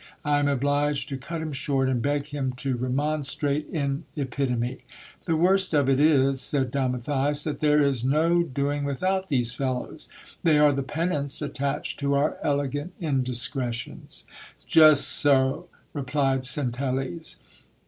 I 0.25 0.39
am 0.39 0.47
obliged 0.47 1.09
to 1.09 1.15
cut 1.17 1.41
him 1.43 1.53
short, 1.53 1.87
and 1.87 2.01
beg 2.01 2.25
him 2.25 2.53
to 2.53 2.75
remonstrate 2.75 3.67
in 3.69 4.05
epitome* 4.15 4.79
'The 5.25 5.35
worst 5.35 5.75
of 5.75 5.87
it 5.89 5.99
is," 5.99 6.41
said 6.41 6.71
Don 6.71 6.93
Matthias, 6.93 7.43
"that 7.43 7.59
there 7.59 7.79
is 7.79 8.03
no 8.03 8.41
doing 8.41 8.83
without 8.83 9.27
these 9.27 9.53
fellows; 9.53 10.07
they 10.41 10.57
are 10.57 10.71
the 10.73 10.81
penance 10.81 11.39
attached 11.39 11.99
to 11.99 12.15
our 12.15 12.39
elegant 12.41 12.93
indiscretions. 12.99 14.23
Just 14.65 15.07
so, 15.07 15.67
replied 15.93 16.45
Centelles. 16.45 17.35